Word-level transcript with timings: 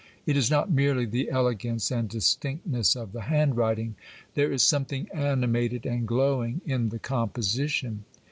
It 0.25 0.35
is 0.35 0.49
not 0.49 0.71
merely 0.71 1.05
the 1.05 1.29
elegance 1.29 1.91
and 1.91 2.09
distinctness 2.09 2.95
of 2.95 3.11
the 3.11 3.21
handwriting! 3.21 3.97
There 4.33 4.51
is 4.51 4.63
something 4.63 5.07
animated 5.13 5.85
and 5.85 6.07
glowing 6.07 6.61
in 6.65 6.89
the 6.89 6.97
composition. 6.97 8.05